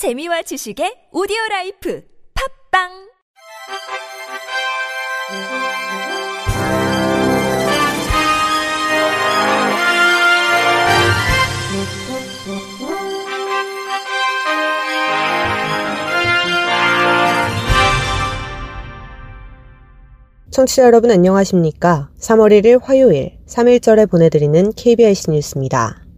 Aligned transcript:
재미와 0.00 0.40
지식의 0.40 1.12
오디오 1.12 1.36
라이프 1.50 2.02
팟빵 2.72 2.88
청취자 20.50 20.84
여러분 20.84 21.10
안녕하십니까? 21.10 22.08
3월 22.18 22.58
1일 22.58 22.82
화요일 22.82 23.36
3일절에 23.44 24.10
보내드리는 24.10 24.72
KBIC 24.72 25.32
뉴스입니다. 25.32 26.09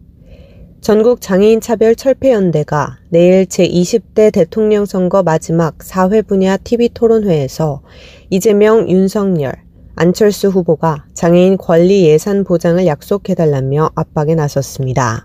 전국 0.82 1.20
장애인 1.20 1.60
차별 1.60 1.94
철폐연대가 1.94 2.98
내일 3.08 3.46
제20대 3.46 4.32
대통령 4.32 4.84
선거 4.84 5.22
마지막 5.22 5.79
4회 5.79 6.26
분야 6.26 6.57
TV 6.57 6.88
토론회에서 6.88 7.82
이재명, 8.30 8.90
윤석열, 8.90 9.54
안철수 9.94 10.48
후보가 10.48 11.04
장애인 11.14 11.57
권리 11.57 12.08
예산 12.08 12.43
보장을 12.43 12.84
약속해달라며 12.84 13.93
압박에 13.94 14.34
나섰습니다. 14.34 15.24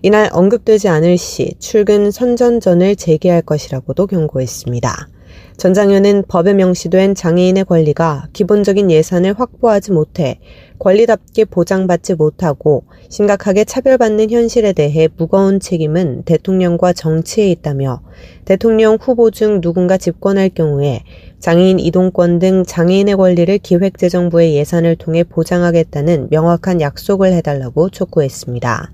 이날 0.00 0.30
언급되지 0.32 0.88
않을 0.88 1.18
시 1.18 1.52
출근 1.58 2.10
선전전을 2.10 2.96
재개할 2.96 3.42
것이라고도 3.42 4.06
경고했습니다. 4.06 5.08
전 5.56 5.72
장현은 5.72 6.24
법에 6.26 6.52
명시된 6.52 7.14
장애인의 7.14 7.64
권리가 7.64 8.28
기본적인 8.32 8.90
예산을 8.90 9.38
확보하지 9.38 9.92
못해 9.92 10.40
권리답게 10.80 11.44
보장받지 11.44 12.14
못하고 12.14 12.84
심각하게 13.08 13.64
차별받는 13.64 14.30
현실에 14.30 14.72
대해 14.72 15.08
무거운 15.16 15.60
책임은 15.60 16.24
대통령과 16.24 16.92
정치에 16.92 17.48
있다며 17.50 18.02
대통령 18.44 18.98
후보 19.00 19.30
중 19.30 19.60
누군가 19.60 19.96
집권할 19.96 20.50
경우에 20.50 21.04
장애인 21.44 21.78
이동권 21.78 22.38
등 22.38 22.64
장애인의 22.64 23.16
권리를 23.16 23.58
기획재정부의 23.58 24.56
예산을 24.56 24.96
통해 24.96 25.24
보장하겠다는 25.24 26.28
명확한 26.30 26.80
약속을 26.80 27.34
해달라고 27.34 27.90
촉구했습니다. 27.90 28.90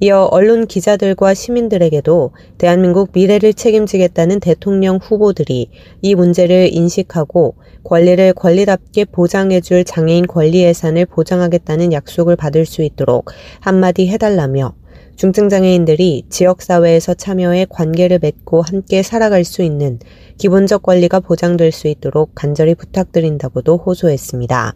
이어 0.00 0.28
언론 0.30 0.66
기자들과 0.66 1.32
시민들에게도 1.32 2.32
대한민국 2.58 3.08
미래를 3.14 3.54
책임지겠다는 3.54 4.40
대통령 4.40 4.98
후보들이 4.98 5.70
이 6.02 6.14
문제를 6.14 6.68
인식하고 6.70 7.54
권리를 7.84 8.34
권리답게 8.34 9.06
보장해줄 9.06 9.84
장애인 9.84 10.26
권리 10.26 10.64
예산을 10.64 11.06
보장하겠다는 11.06 11.94
약속을 11.94 12.36
받을 12.36 12.66
수 12.66 12.82
있도록 12.82 13.30
한마디 13.60 14.08
해달라며 14.08 14.74
중증장애인들이 15.18 16.26
지역사회에서 16.30 17.14
참여해 17.14 17.66
관계를 17.70 18.20
맺고 18.22 18.62
함께 18.62 19.02
살아갈 19.02 19.42
수 19.42 19.62
있는 19.62 19.98
기본적 20.38 20.84
권리가 20.84 21.18
보장될 21.18 21.72
수 21.72 21.88
있도록 21.88 22.36
간절히 22.36 22.76
부탁드린다고도 22.76 23.78
호소했습니다. 23.78 24.74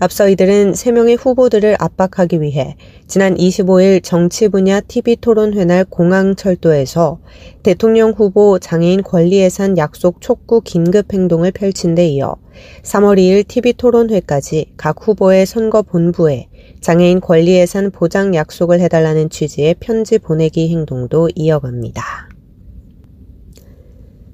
앞서 0.00 0.28
이들은 0.28 0.72
3명의 0.72 1.18
후보들을 1.18 1.76
압박하기 1.80 2.40
위해 2.40 2.76
지난 3.08 3.34
25일 3.34 4.00
정치 4.02 4.46
분야 4.46 4.80
TV 4.80 5.16
토론회 5.16 5.64
날 5.64 5.84
공항철도에서 5.84 7.18
대통령 7.64 8.12
후보 8.12 8.60
장애인 8.60 9.02
권리 9.02 9.38
예산 9.38 9.76
약속 9.76 10.20
촉구 10.20 10.60
긴급 10.60 11.12
행동을 11.12 11.50
펼친 11.50 11.96
데 11.96 12.06
이어 12.06 12.36
3월 12.84 13.18
2일 13.18 13.48
TV 13.48 13.72
토론회까지 13.72 14.74
각 14.76 14.96
후보의 15.00 15.46
선거 15.46 15.82
본부에 15.82 16.46
장애인 16.80 17.20
권리 17.20 17.54
예산 17.54 17.90
보장 17.90 18.36
약속을 18.36 18.80
해달라는 18.80 19.30
취지의 19.30 19.76
편지 19.80 20.18
보내기 20.18 20.68
행동도 20.70 21.28
이어갑니다. 21.34 22.27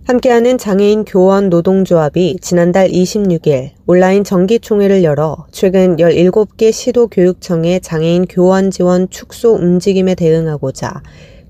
함께하는 0.07 0.59
장애인 0.59 1.07
교원 1.07 1.49
노동조합이 1.49 2.37
지난달 2.43 2.89
26일 2.89 3.71
온라인 3.87 4.23
정기총회를 4.23 5.03
열어 5.03 5.47
최근 5.51 5.97
17개 5.97 6.73
시도교육청의 6.73 7.81
장애인 7.81 8.27
교원 8.27 8.71
지원 8.71 9.09
축소 9.09 9.55
움직임에 9.55 10.15
대응하고자 10.15 11.03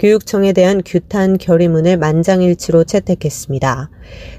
교육청에 0.05 0.53
대한 0.53 0.83
규탄 0.85 1.39
결의문을 1.39 1.97
만장일치로 1.97 2.85
채택했습니다. 2.85 3.89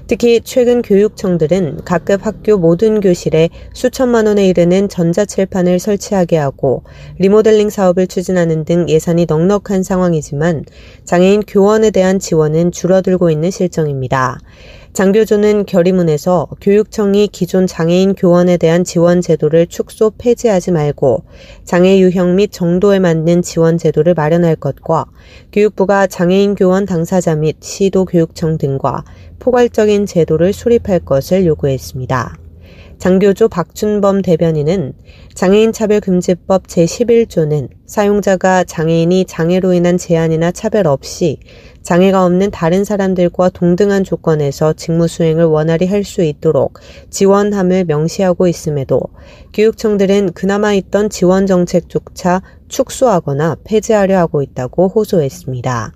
특히 0.06 0.40
최근 0.44 0.80
교육청들은 0.80 1.80
각급 1.84 2.24
학교 2.24 2.56
모든 2.56 3.00
교실에 3.00 3.48
수천만 3.74 4.28
원에 4.28 4.46
이르는 4.46 4.88
전자칠판을 4.88 5.80
설치하게 5.80 6.36
하고 6.36 6.84
리모델링 7.18 7.70
사업을 7.70 8.06
추진하는 8.06 8.64
등 8.64 8.88
예산이 8.88 9.26
넉넉한 9.28 9.82
상황이지만 9.82 10.66
장애인 11.04 11.42
교원에 11.48 11.90
대한 11.90 12.20
지원은 12.20 12.70
줄어들고 12.70 13.30
있는 13.30 13.50
실정입니다. 13.50 14.38
장교조는 14.96 15.66
결의문에서 15.66 16.48
교육청이 16.58 17.28
기존 17.28 17.66
장애인 17.66 18.14
교원에 18.14 18.56
대한 18.56 18.82
지원 18.82 19.20
제도를 19.20 19.66
축소 19.66 20.08
폐지하지 20.16 20.70
말고 20.70 21.22
장애 21.64 22.00
유형 22.00 22.34
및 22.34 22.50
정도에 22.50 22.98
맞는 22.98 23.42
지원 23.42 23.76
제도를 23.76 24.14
마련할 24.14 24.56
것과 24.56 25.04
교육부가 25.52 26.06
장애인 26.06 26.54
교원 26.54 26.86
당사자 26.86 27.34
및 27.34 27.58
시도 27.60 28.06
교육청 28.06 28.56
등과 28.56 29.04
포괄적인 29.38 30.06
제도를 30.06 30.54
수립할 30.54 31.00
것을 31.00 31.44
요구했습니다. 31.44 32.45
장교조 32.98 33.48
박준범 33.48 34.22
대변인은 34.22 34.94
장애인 35.34 35.72
차별금지법 35.72 36.66
제11조는 36.66 37.68
사용자가 37.84 38.64
장애인이 38.64 39.26
장애로 39.26 39.74
인한 39.74 39.98
제한이나 39.98 40.50
차별 40.50 40.86
없이 40.86 41.38
장애가 41.82 42.24
없는 42.24 42.50
다른 42.50 42.84
사람들과 42.84 43.50
동등한 43.50 44.02
조건에서 44.02 44.72
직무 44.72 45.06
수행을 45.08 45.44
원활히 45.44 45.86
할 45.86 46.06
수 46.06 46.22
있도록 46.22 46.78
지원함을 47.10 47.84
명시하고 47.84 48.46
있음에도 48.48 49.00
교육청들은 49.52 50.32
그나마 50.32 50.72
있던 50.72 51.10
지원 51.10 51.46
정책조차 51.46 52.42
축소하거나 52.68 53.56
폐지하려 53.64 54.18
하고 54.18 54.42
있다고 54.42 54.88
호소했습니다. 54.88 55.92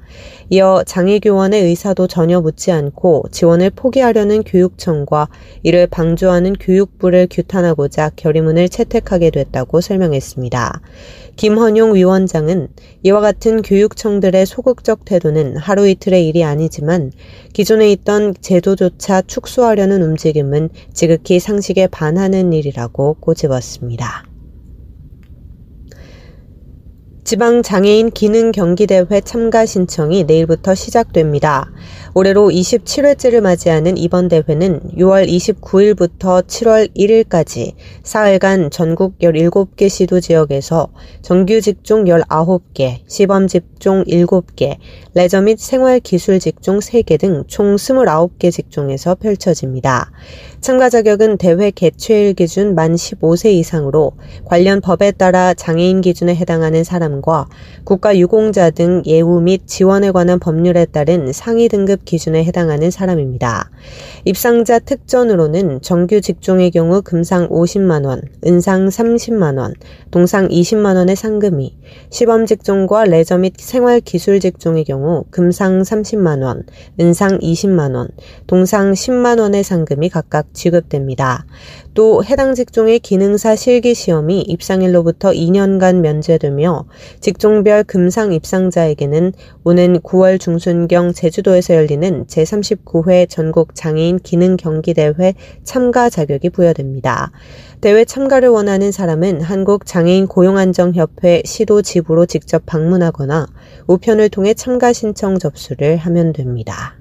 이어 0.50 0.82
장애교원의 0.86 1.64
의사도 1.64 2.06
전혀 2.06 2.40
묻지 2.40 2.72
않고 2.72 3.24
지원을 3.30 3.70
포기하려는 3.70 4.42
교육청과 4.42 5.28
이를 5.62 5.86
방조하는 5.86 6.54
교육부를 6.54 7.28
규탄하고자 7.30 8.10
결의문을 8.16 8.68
채택하게 8.68 9.30
됐다고 9.30 9.80
설명했습니다. 9.80 10.80
김헌용 11.36 11.94
위원장은 11.94 12.68
이와 13.02 13.20
같은 13.20 13.62
교육청들의 13.62 14.44
소극적 14.44 15.04
태도는 15.04 15.56
하루 15.56 15.88
이틀의 15.88 16.28
일이 16.28 16.44
아니지만 16.44 17.12
기존에 17.52 17.90
있던 17.92 18.34
제도조차 18.40 19.22
축소하려는 19.22 20.02
움직임은 20.02 20.68
지극히 20.92 21.38
상식에 21.40 21.86
반하는 21.86 22.52
일이라고 22.52 23.16
꼬집었습니다. 23.20 24.29
지방 27.30 27.62
장애인 27.62 28.10
기능 28.10 28.50
경기대회 28.50 29.20
참가 29.20 29.64
신청이 29.64 30.24
내일부터 30.24 30.74
시작됩니다. 30.74 31.70
올해로 32.14 32.50
27회째를 32.50 33.40
맞이하는 33.40 33.96
이번 33.96 34.28
대회는 34.28 34.80
6월 34.96 35.28
29일부터 35.28 36.46
7월 36.46 36.94
1일까지 36.96 37.72
사흘간 38.02 38.70
전국 38.70 39.18
17개 39.18 39.88
시도 39.88 40.20
지역에서 40.20 40.88
정규 41.22 41.60
직종 41.60 42.04
19개, 42.04 43.00
시범 43.06 43.46
직종 43.46 44.04
7개, 44.04 44.76
레저 45.14 45.40
및 45.40 45.58
생활 45.58 46.00
기술 46.00 46.38
직종 46.38 46.78
3개 46.78 47.18
등 47.18 47.40
총 47.46 47.76
29개 47.76 48.50
직종에서 48.52 49.14
펼쳐집니다. 49.16 50.10
참가 50.60 50.90
자격은 50.90 51.38
대회 51.38 51.70
개최일 51.70 52.34
기준 52.34 52.74
만 52.74 52.94
15세 52.94 53.52
이상으로 53.52 54.12
관련 54.44 54.80
법에 54.80 55.10
따라 55.12 55.54
장애인 55.54 56.00
기준에 56.00 56.34
해당하는 56.34 56.84
사람과 56.84 57.48
국가 57.84 58.16
유공자 58.16 58.70
등 58.70 59.02
예우 59.06 59.40
및 59.40 59.62
지원에 59.66 60.10
관한 60.10 60.38
법률에 60.38 60.84
따른 60.86 61.32
상위 61.32 61.68
등급 61.68 61.99
기준에 62.04 62.44
해당하는 62.44 62.90
사람입니다. 62.90 63.70
입상자 64.24 64.78
특전으로는 64.78 65.80
정규 65.80 66.20
직종의 66.20 66.70
경우 66.70 67.02
금상 67.02 67.48
50만원, 67.48 68.22
은상 68.46 68.88
30만원, 68.88 69.74
동상 70.10 70.48
20만원의 70.48 71.16
상금이, 71.16 71.76
시범 72.10 72.46
직종과 72.46 73.04
레저 73.04 73.38
및 73.38 73.54
생활 73.58 74.00
기술 74.00 74.40
직종의 74.40 74.84
경우 74.84 75.24
금상 75.30 75.82
30만원, 75.82 76.64
은상 77.00 77.38
20만원, 77.38 78.10
동상 78.46 78.92
10만원의 78.92 79.62
상금이 79.62 80.08
각각 80.08 80.54
지급됩니다. 80.54 81.46
또 81.94 82.24
해당 82.24 82.54
직종의 82.54 83.00
기능사 83.00 83.56
실기 83.56 83.94
시험이 83.94 84.42
입상일로부터 84.42 85.32
2년간 85.32 85.96
면제되며 85.96 86.84
직종별 87.20 87.84
금상 87.84 88.32
입상자에게는 88.32 89.32
오는 89.64 90.00
9월 90.00 90.38
중순경 90.38 91.12
제주도에서 91.12 91.74
열린 91.74 91.89
열리는 91.90 92.26
제39회 92.26 93.28
전국 93.28 93.74
장애인 93.74 94.20
기능 94.20 94.56
경기대회 94.56 95.34
참가 95.64 96.08
자격이 96.08 96.50
부여됩니다. 96.50 97.32
대회 97.80 98.04
참가를 98.04 98.48
원하는 98.48 98.92
사람은 98.92 99.40
한국 99.40 99.84
장애인 99.86 100.28
고용안정협회 100.28 101.42
시도 101.44 101.82
지부로 101.82 102.26
직접 102.26 102.64
방문하거나 102.64 103.46
우편을 103.88 104.28
통해 104.28 104.54
참가 104.54 104.92
신청 104.92 105.38
접수를 105.38 105.96
하면 105.96 106.32
됩니다. 106.32 106.94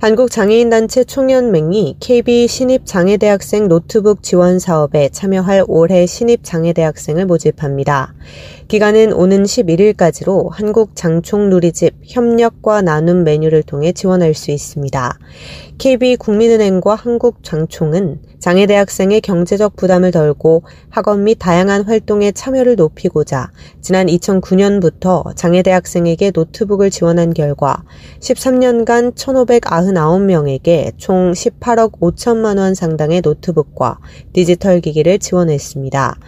한국장애인단체 0.00 1.02
총연맹이 1.02 1.96
KB 1.98 2.46
신입장애대학생 2.46 3.66
노트북 3.66 4.22
지원 4.22 4.60
사업에 4.60 5.08
참여할 5.08 5.64
올해 5.66 6.06
신입장애대학생을 6.06 7.26
모집합니다. 7.26 8.14
기간은 8.68 9.14
오는 9.14 9.44
11일까지로 9.44 10.50
한국 10.52 10.94
장총누리집 10.94 11.94
협력과 12.04 12.82
나눔 12.82 13.24
메뉴를 13.24 13.62
통해 13.62 13.92
지원할 13.92 14.34
수 14.34 14.50
있습니다. 14.50 15.18
KB국민은행과 15.78 16.94
한국 16.94 17.42
장총은 17.42 18.20
장애 18.40 18.66
대학생의 18.66 19.20
경제적 19.20 19.74
부담을 19.76 20.10
덜고 20.10 20.64
학업 20.90 21.20
및 21.20 21.36
다양한 21.38 21.84
활동에 21.84 22.30
참여를 22.30 22.76
높이고자 22.76 23.50
지난 23.80 24.06
2009년부터 24.06 25.34
장애 25.34 25.62
대학생에게 25.62 26.32
노트북을 26.34 26.90
지원한 26.90 27.32
결과 27.32 27.84
13년간 28.20 29.14
1,599명에게 29.14 30.92
총 30.98 31.32
18억 31.32 32.00
5천만 32.00 32.58
원 32.58 32.74
상당의 32.74 33.22
노트북과 33.22 33.98
디지털 34.32 34.80
기기를 34.80 35.18
지원했습니다. 35.18 36.18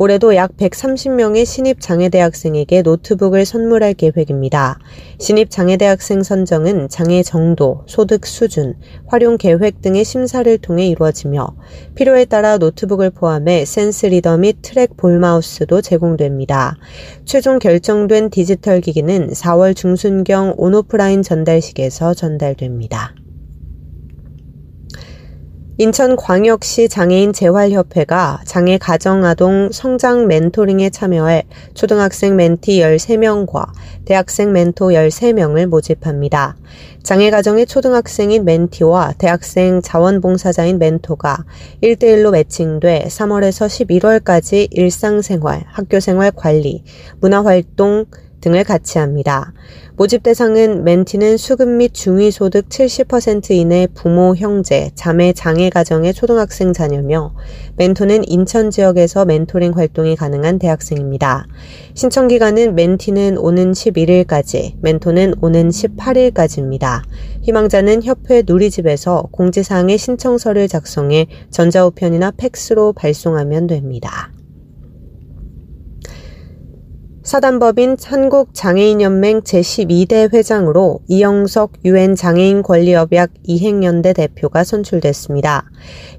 올해도 0.00 0.36
약 0.36 0.56
130명의 0.56 1.44
신입 1.44 1.80
장애대학생에게 1.80 2.82
노트북을 2.82 3.44
선물할 3.44 3.94
계획입니다. 3.94 4.78
신입 5.18 5.50
장애대학생 5.50 6.22
선정은 6.22 6.88
장애 6.88 7.24
정도, 7.24 7.82
소득 7.86 8.24
수준, 8.24 8.76
활용 9.08 9.36
계획 9.36 9.82
등의 9.82 10.04
심사를 10.04 10.56
통해 10.58 10.86
이루어지며 10.86 11.48
필요에 11.96 12.26
따라 12.26 12.58
노트북을 12.58 13.10
포함해 13.10 13.64
센스 13.64 14.06
리더 14.06 14.36
및 14.38 14.58
트랙 14.62 14.96
볼 14.96 15.18
마우스도 15.18 15.80
제공됩니다. 15.80 16.76
최종 17.24 17.58
결정된 17.58 18.30
디지털 18.30 18.80
기기는 18.80 19.30
4월 19.30 19.74
중순경 19.74 20.54
온오프라인 20.58 21.22
전달식에서 21.22 22.14
전달됩니다. 22.14 23.17
인천광역시 25.80 26.88
장애인 26.88 27.32
재활협회가 27.32 28.40
장애 28.44 28.78
가정아동 28.78 29.70
성장 29.70 30.26
멘토링에 30.26 30.90
참여해 30.90 31.44
초등학생 31.74 32.34
멘티 32.34 32.80
13명과 32.80 33.66
대학생 34.04 34.50
멘토 34.50 34.88
13명을 34.88 35.66
모집합니다. 35.66 36.56
장애 37.04 37.30
가정의 37.30 37.66
초등학생인 37.66 38.44
멘티와 38.44 39.14
대학생 39.18 39.80
자원봉사자인 39.80 40.80
멘토가 40.80 41.44
1대1로 41.80 42.32
매칭돼 42.32 43.04
3월에서 43.06 43.68
11월까지 43.68 44.66
일상생활, 44.72 45.62
학교생활 45.68 46.32
관리, 46.32 46.82
문화활동, 47.20 48.06
등을 48.40 48.64
같이 48.64 48.98
합니다. 48.98 49.52
모집 49.98 50.22
대상은 50.22 50.84
멘티는 50.84 51.36
수급 51.38 51.68
및 51.68 51.92
중위 51.92 52.30
소득 52.30 52.68
70% 52.68 53.50
이내 53.50 53.88
부모, 53.92 54.36
형제, 54.36 54.92
자매, 54.94 55.32
장애 55.32 55.70
가정의 55.70 56.14
초등학생 56.14 56.72
자녀며 56.72 57.34
멘토는 57.74 58.28
인천 58.28 58.70
지역에서 58.70 59.24
멘토링 59.24 59.72
활동이 59.76 60.14
가능한 60.14 60.60
대학생입니다. 60.60 61.48
신청 61.94 62.28
기간은 62.28 62.76
멘티는 62.76 63.38
오는 63.38 63.72
11일까지, 63.72 64.74
멘토는 64.82 65.34
오는 65.40 65.68
18일까지입니다. 65.68 67.02
희망자는 67.42 68.04
협회 68.04 68.44
누리집에서 68.46 69.24
공지사항의 69.32 69.98
신청서를 69.98 70.68
작성해 70.68 71.26
전자우편이나 71.50 72.34
팩스로 72.36 72.92
발송하면 72.92 73.66
됩니다. 73.66 74.30
사단법인 77.28 77.98
한국장애인연맹 78.02 79.42
제12대 79.42 80.32
회장으로 80.32 81.00
이영석 81.08 81.72
유엔 81.84 82.14
장애인 82.14 82.62
권리협약 82.62 83.32
이행연대 83.42 84.14
대표가 84.14 84.64
선출됐습니다. 84.64 85.66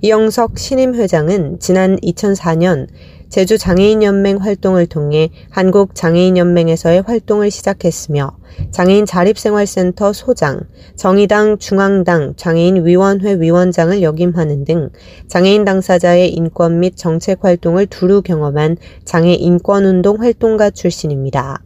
이영석 0.01 0.59
신임 0.59 0.93
회장은 0.93 1.57
지난 1.59 1.95
2004년 1.95 2.89
제주 3.29 3.59
장애인연맹 3.59 4.37
활동을 4.37 4.87
통해 4.87 5.29
한국 5.51 5.93
장애인연맹에서의 5.93 7.03
활동을 7.03 7.51
시작했으며 7.51 8.35
장애인 8.71 9.05
자립생활센터 9.05 10.13
소장, 10.13 10.61
정의당 10.95 11.59
중앙당 11.59 12.33
장애인위원회 12.35 13.35
위원장을 13.39 14.01
역임하는 14.01 14.65
등 14.65 14.89
장애인 15.27 15.63
당사자의 15.63 16.33
인권 16.33 16.79
및 16.79 16.97
정책 16.97 17.45
활동을 17.45 17.85
두루 17.85 18.23
경험한 18.23 18.77
장애 19.05 19.33
인권운동 19.33 20.21
활동가 20.21 20.71
출신입니다. 20.71 21.61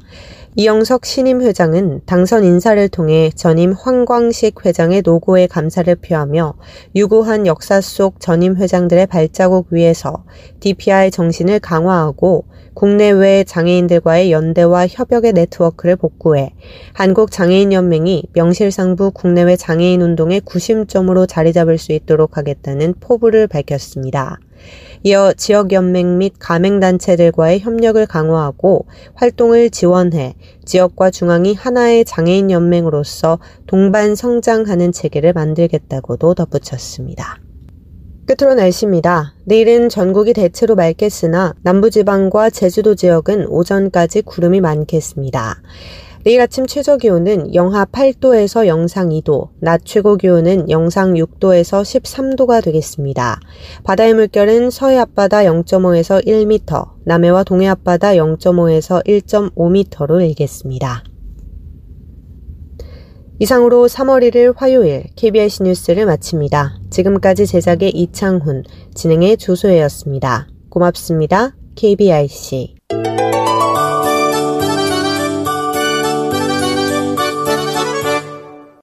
이영석 0.56 1.08
신임 1.08 1.42
회장은 1.42 2.02
당선 2.06 2.44
인사를 2.44 2.88
통해 2.90 3.32
전임 3.34 3.72
황광식 3.72 4.64
회장의 4.64 5.02
노고에 5.04 5.48
감사를 5.48 5.96
표하며 5.96 6.54
유구한 6.96 7.48
역사 7.48 7.82
속 7.82 8.20
전임 8.20 8.56
회장들의 8.58 9.08
발자국 9.08 9.70
위에서 9.72 10.26
DPI 10.60 11.10
정신을 11.10 11.60
강화하고 11.60 12.46
국내외 12.76 13.44
장애인들과의 13.46 14.32
연대와 14.32 14.86
협약의 14.90 15.34
네트워크를 15.34 15.96
복구해 15.96 16.54
한국 16.94 17.32
장애인연맹이 17.32 18.26
명실상부 18.34 19.10
국내외 19.10 19.56
장애인 19.56 20.04
운동의 20.04 20.42
구심점으로 20.42 21.26
자리 21.26 21.52
잡을 21.52 21.80
수 21.80 21.94
있도록 21.94 22.38
하겠다는 22.38 22.94
포부를 23.00 23.48
밝혔습니다. 23.48 24.38
이어 25.04 25.33
지역연맹 25.33 26.18
및 26.18 26.33
가맹단체들과의 26.39 27.60
협력을 27.60 28.06
강화하고 28.06 28.86
활동을 29.15 29.69
지원해 29.69 30.36
지역과 30.65 31.12
중앙이 31.12 31.54
하나의 31.54 32.06
장애인 32.06 32.51
연맹으로서 32.51 33.39
동반 33.68 34.15
성장하는 34.15 34.92
체계를 34.92 35.33
만들겠다고도 35.33 36.36
덧붙였습니다. 36.36 37.39
끝으로 38.25 38.56
날씨입니다. 38.56 39.33
내일은 39.44 39.89
전국이 39.89 40.31
대체로 40.31 40.75
맑겠으나 40.75 41.56
남부지방과 41.63 42.51
제주도 42.51 42.95
지역은 42.95 43.48
오전까지 43.48 44.21
구름이 44.21 44.62
많겠습니다. 44.62 45.62
내일 46.24 46.40
아침 46.40 46.66
최저 46.66 46.96
기온은 46.96 47.54
영하 47.54 47.84
8도에서 47.84 48.66
영상 48.66 49.10
2도, 49.10 49.50
낮 49.60 49.81
최고 49.84 50.16
기온은 50.16 50.70
영상 50.70 51.16
6도에서 51.16 51.81
13도가 51.81 52.64
되겠습니다. 52.64 53.42
바다의 53.84 54.14
물결은 54.14 54.70
서해 54.70 54.98
앞바다 55.00 55.40
0.5에서 55.44 56.25
1m, 56.25 56.92
남해와 57.04 57.44
동해 57.44 57.68
앞바다 57.68 58.14
0.5에서 58.14 59.06
1.5m로 59.06 60.22
일겠습니다. 60.22 61.04
이상으로 63.40 63.88
3월 63.88 64.32
1일 64.32 64.53
화요일 64.56 65.03
KBS 65.18 65.63
뉴스를 65.63 66.06
마칩니다. 66.06 66.80
지금까지 66.89 67.46
제작의 67.46 67.89
이창훈, 67.89 68.63
진행의 68.96 69.36
조소혜였습니다. 69.36 70.48
고맙습니다. 70.70 71.53
KBIC 71.75 72.73